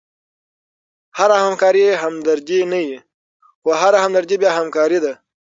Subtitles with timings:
[1.17, 2.97] هره همکاري همدردي نه يي؛
[3.61, 5.13] خو هره همدردي بیا همکاري ده.